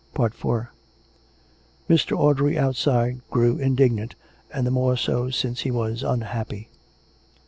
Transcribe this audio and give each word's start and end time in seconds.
IV 0.15 0.33
Mr. 1.87 2.17
Audrey 2.17 2.57
outside 2.57 3.21
grew 3.29 3.59
indignant, 3.59 4.15
and 4.51 4.65
the 4.65 4.71
more 4.71 4.97
so 4.97 5.29
since 5.29 5.59
he 5.59 5.69
was 5.69 6.01
unhappy. 6.01 6.69